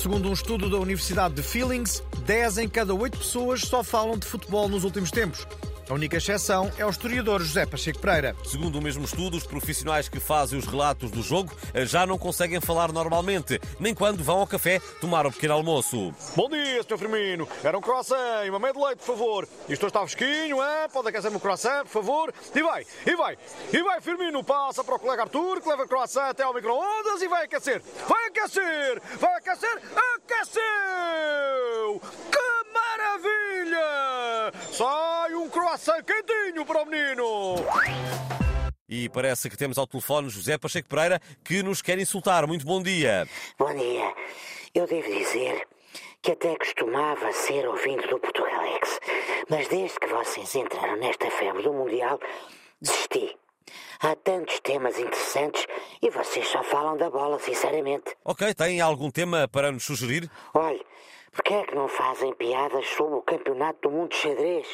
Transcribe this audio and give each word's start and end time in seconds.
Segundo 0.00 0.30
um 0.30 0.32
estudo 0.32 0.70
da 0.70 0.78
Universidade 0.78 1.34
de 1.34 1.42
Feelings, 1.42 2.02
10 2.24 2.56
em 2.56 2.68
cada 2.70 2.94
8 2.94 3.18
pessoas 3.18 3.60
só 3.60 3.84
falam 3.84 4.16
de 4.16 4.26
futebol 4.26 4.66
nos 4.66 4.82
últimos 4.82 5.10
tempos. 5.10 5.46
A 5.90 5.94
única 5.94 6.18
exceção 6.18 6.70
é 6.78 6.86
o 6.86 6.88
historiador 6.88 7.42
José 7.42 7.66
Pacheco 7.66 7.98
Pereira. 7.98 8.36
Segundo 8.44 8.78
o 8.78 8.80
mesmo 8.80 9.04
estudo, 9.04 9.36
os 9.36 9.44
profissionais 9.44 10.08
que 10.08 10.20
fazem 10.20 10.56
os 10.56 10.64
relatos 10.64 11.10
do 11.10 11.20
jogo 11.20 11.52
eh, 11.74 11.84
já 11.84 12.06
não 12.06 12.16
conseguem 12.16 12.60
falar 12.60 12.92
normalmente, 12.92 13.60
nem 13.80 13.92
quando 13.92 14.22
vão 14.22 14.38
ao 14.38 14.46
café 14.46 14.78
tomar 15.00 15.26
o 15.26 15.32
pequeno 15.32 15.54
almoço. 15.54 16.14
Bom 16.36 16.48
dia, 16.48 16.80
Sr. 16.84 16.96
Firmino. 16.96 17.48
Era 17.64 17.76
um 17.76 17.80
croissant 17.80 18.46
e 18.46 18.50
uma 18.50 18.60
meia 18.60 18.72
de 18.72 18.78
leite, 18.78 18.98
por 18.98 19.06
favor. 19.06 19.48
Isto 19.68 19.88
está 19.88 19.98
fresquinho, 20.06 20.58
hein? 20.58 20.88
Pode 20.92 21.08
aquecer-me 21.08 21.38
o 21.38 21.40
croissant, 21.40 21.82
por 21.82 21.90
favor. 21.90 22.32
E 22.54 22.62
vai, 22.62 22.86
e 23.04 23.16
vai, 23.16 23.36
e 23.72 23.82
vai, 23.82 24.00
Firmino. 24.00 24.44
Passa 24.44 24.84
para 24.84 24.94
o 24.94 24.98
colega 25.00 25.22
Arthur, 25.22 25.60
que 25.60 25.68
leva 25.68 25.88
croissant 25.88 26.30
até 26.30 26.44
ao 26.44 26.54
micro-ondas 26.54 27.20
e 27.20 27.26
vai 27.26 27.46
aquecer. 27.46 27.82
Vai 28.08 28.26
aquecer, 28.28 29.02
vai 29.18 29.34
aquecer, 29.34 29.82
aqueceu! 30.14 30.60
Que 32.30 32.72
maravilha! 32.72 34.52
Sai 34.70 35.34
um 35.34 35.48
croissant 35.70 36.02
quentinho 36.02 36.66
para 36.66 36.82
o 36.82 36.86
menino. 36.86 37.54
E 38.88 39.08
parece 39.08 39.48
que 39.48 39.56
temos 39.56 39.78
ao 39.78 39.86
telefone 39.86 40.28
José 40.28 40.58
Pacheco 40.58 40.88
Pereira 40.88 41.20
que 41.44 41.62
nos 41.62 41.80
quer 41.80 41.96
insultar. 41.98 42.44
Muito 42.44 42.66
bom 42.66 42.82
dia. 42.82 43.28
Bom 43.56 43.72
dia. 43.72 44.12
Eu 44.74 44.86
devo 44.88 45.08
dizer 45.08 45.68
que 46.20 46.32
até 46.32 46.56
costumava 46.56 47.30
ser 47.32 47.68
ouvinte 47.68 48.08
do 48.08 48.18
Portugalex, 48.18 48.98
mas 49.48 49.68
desde 49.68 49.98
que 50.00 50.08
vocês 50.08 50.52
entraram 50.56 50.96
nesta 50.96 51.30
febre 51.30 51.62
do 51.62 51.72
Mundial, 51.72 52.18
desisti. 52.80 53.36
Há 54.00 54.16
tantos 54.16 54.58
temas 54.60 54.98
interessantes 54.98 55.66
e 56.02 56.10
vocês 56.10 56.48
só 56.48 56.64
falam 56.64 56.96
da 56.96 57.08
bola, 57.10 57.38
sinceramente. 57.38 58.16
Ok, 58.24 58.54
tem 58.54 58.80
algum 58.80 59.10
tema 59.10 59.46
para 59.46 59.70
nos 59.70 59.84
sugerir? 59.84 60.28
Olhe, 60.52 60.84
porquê 61.30 61.54
é 61.54 61.64
que 61.64 61.76
não 61.76 61.86
fazem 61.86 62.34
piadas 62.34 62.88
sobre 62.88 63.14
o 63.14 63.22
Campeonato 63.22 63.88
do 63.88 63.90
Mundo 63.92 64.10
de 64.10 64.16
Xadrez? 64.16 64.66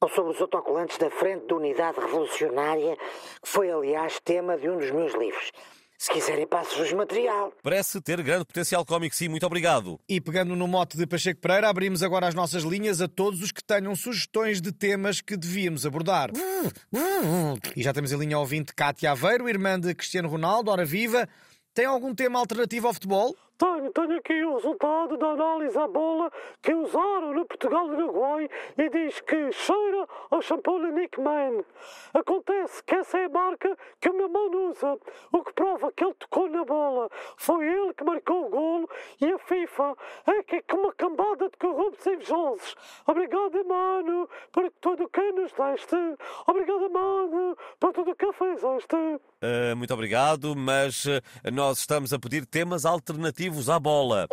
Ou 0.00 0.08
sobre 0.08 0.32
os 0.32 0.40
autocolantes 0.40 0.96
da 0.96 1.10
Frente 1.10 1.46
da 1.48 1.56
Unidade 1.56 1.98
Revolucionária, 1.98 2.96
que 3.42 3.48
foi, 3.48 3.68
aliás, 3.70 4.20
tema 4.24 4.56
de 4.56 4.70
um 4.70 4.78
dos 4.78 4.90
meus 4.92 5.12
livros. 5.14 5.50
Se 6.00 6.12
quiserem, 6.12 6.46
passo-vos 6.46 6.92
material. 6.92 7.52
Parece 7.60 8.00
ter 8.00 8.22
grande 8.22 8.44
potencial 8.44 8.86
cómico, 8.86 9.16
sim. 9.16 9.26
Muito 9.26 9.44
obrigado. 9.44 9.98
E 10.08 10.20
pegando 10.20 10.54
no 10.54 10.68
mote 10.68 10.96
de 10.96 11.04
Pacheco 11.04 11.40
Pereira, 11.40 11.68
abrimos 11.68 12.04
agora 12.04 12.28
as 12.28 12.34
nossas 12.36 12.62
linhas 12.62 13.00
a 13.00 13.08
todos 13.08 13.42
os 13.42 13.50
que 13.50 13.64
tenham 13.64 13.96
sugestões 13.96 14.60
de 14.60 14.70
temas 14.70 15.20
que 15.20 15.36
devíamos 15.36 15.84
abordar. 15.84 16.30
E 17.74 17.82
já 17.82 17.92
temos 17.92 18.12
em 18.12 18.16
linha 18.18 18.38
ouvinte 18.38 18.72
Cátia 18.72 19.10
Aveiro, 19.10 19.48
irmã 19.48 19.80
de 19.80 19.92
Cristiano 19.92 20.28
Ronaldo, 20.28 20.70
ora 20.70 20.84
viva. 20.84 21.28
Tem 21.78 21.86
algum 21.86 22.12
tema 22.12 22.40
alternativo 22.40 22.88
ao 22.88 22.92
futebol? 22.92 23.36
Tenho, 23.58 23.90
tenho 23.90 24.16
aqui 24.18 24.44
o 24.44 24.54
resultado 24.54 25.16
da 25.16 25.30
análise 25.30 25.76
à 25.76 25.88
bola 25.88 26.30
que 26.62 26.72
usaram 26.72 27.34
no 27.34 27.44
Portugal-Uruguai 27.44 28.48
e 28.78 28.88
diz 28.88 29.20
que 29.20 29.50
cheira 29.50 30.06
ao 30.30 30.40
shampoo 30.40 30.78
Nick 30.78 31.20
Man. 31.20 31.64
Acontece 32.14 32.84
que 32.84 32.94
essa 32.94 33.18
é 33.18 33.24
a 33.24 33.28
marca 33.28 33.76
que 34.00 34.10
o 34.10 34.14
meu 34.14 34.28
mano 34.28 34.70
usa, 34.70 34.96
o 35.32 35.42
que 35.42 35.52
prova 35.54 35.90
que 35.90 36.04
ele 36.04 36.14
tocou 36.14 36.48
na 36.48 36.64
bola. 36.64 37.10
Foi 37.36 37.66
ele 37.66 37.92
que 37.94 38.04
marcou 38.04 38.46
o 38.46 38.48
golo 38.48 38.88
e 39.20 39.26
a 39.26 39.38
FIFA 39.38 39.96
é 40.26 40.42
que 40.44 40.56
é 40.56 40.62
como 40.62 40.84
uma 40.84 40.92
cambada 40.92 41.48
de 41.48 41.56
corruptos 41.56 42.06
invejosos. 42.06 42.76
Obrigado, 43.08 43.64
mano, 43.66 44.28
por 44.52 44.70
tudo 44.80 45.02
o 45.02 45.08
que 45.08 45.32
nos 45.32 45.52
deste. 45.52 45.96
Obrigado, 46.46 46.90
mano, 46.90 47.58
por 47.80 47.87
que 48.14 48.32
fizeste. 48.32 48.96
Uh, 48.96 49.76
muito 49.76 49.92
obrigado, 49.94 50.54
mas 50.56 51.04
uh, 51.04 51.20
nós 51.52 51.78
estamos 51.78 52.12
a 52.12 52.18
pedir 52.18 52.46
temas 52.46 52.84
alternativos 52.84 53.68
à 53.68 53.78
bola. 53.78 54.26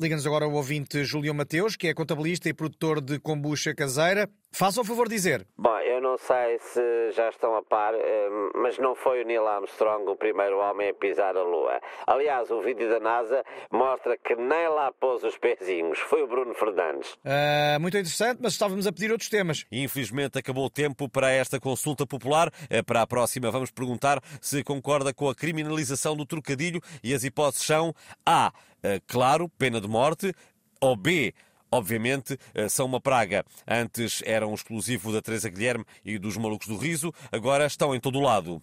Liga-nos 0.00 0.26
agora 0.26 0.48
o 0.48 0.54
ouvinte 0.54 1.04
Júlio 1.04 1.34
Mateus, 1.34 1.76
que 1.76 1.86
é 1.86 1.94
contabilista 1.94 2.48
e 2.48 2.54
produtor 2.54 3.00
de 3.00 3.20
kombucha 3.20 3.74
caseira. 3.74 4.28
Faça 4.54 4.82
o 4.82 4.84
favor 4.84 5.08
de 5.08 5.14
dizer. 5.14 5.46
Bom, 5.56 5.78
eu 5.78 5.98
não 5.98 6.18
sei 6.18 6.58
se 6.58 7.12
já 7.12 7.30
estão 7.30 7.56
a 7.56 7.62
par, 7.62 7.94
eh, 7.94 8.28
mas 8.54 8.76
não 8.76 8.94
foi 8.94 9.22
o 9.22 9.26
Neil 9.26 9.46
Armstrong 9.46 10.10
o 10.10 10.14
primeiro 10.14 10.58
homem 10.58 10.90
a 10.90 10.94
pisar 10.94 11.34
a 11.38 11.42
Lua. 11.42 11.80
Aliás, 12.06 12.50
o 12.50 12.60
vídeo 12.60 12.86
da 12.90 13.00
NASA 13.00 13.42
mostra 13.70 14.14
que 14.18 14.36
nem 14.36 14.68
lá 14.68 14.92
pôs 14.92 15.24
os 15.24 15.38
pezinhos. 15.38 15.98
Foi 16.00 16.22
o 16.22 16.26
Bruno 16.26 16.52
Fernandes. 16.52 17.14
Uh, 17.24 17.80
muito 17.80 17.96
interessante, 17.96 18.40
mas 18.42 18.52
estávamos 18.52 18.86
a 18.86 18.92
pedir 18.92 19.10
outros 19.10 19.30
temas. 19.30 19.64
Infelizmente 19.72 20.38
acabou 20.38 20.66
o 20.66 20.70
tempo 20.70 21.08
para 21.08 21.30
esta 21.30 21.58
consulta 21.58 22.06
popular. 22.06 22.52
Eh, 22.68 22.82
Para 22.82 23.00
a 23.00 23.06
próxima 23.06 23.50
vamos 23.50 23.70
perguntar 23.70 24.20
se 24.38 24.62
concorda 24.62 25.14
com 25.14 25.30
a 25.30 25.34
criminalização 25.34 26.14
do 26.14 26.26
trocadilho 26.26 26.80
e 27.02 27.14
as 27.14 27.24
hipóteses 27.24 27.66
são 27.66 27.94
A. 28.26 28.52
Claro, 29.06 29.48
pena 29.48 29.80
de 29.80 29.86
morte, 29.86 30.34
ou 30.80 30.96
B 30.96 31.32
obviamente, 31.72 32.38
eh, 32.54 32.68
são 32.68 32.86
uma 32.86 33.00
praga. 33.00 33.44
Antes 33.66 34.22
eram 34.24 34.50
um 34.50 34.54
exclusivo 34.54 35.10
da 35.12 35.22
Teresa 35.22 35.48
Guilherme 35.48 35.84
e 36.04 36.18
dos 36.18 36.36
Malucos 36.36 36.68
do 36.68 36.76
Riso, 36.76 37.12
agora 37.32 37.66
estão 37.66 37.94
em 37.94 38.00
todo 38.00 38.18
o 38.18 38.22
lado. 38.22 38.62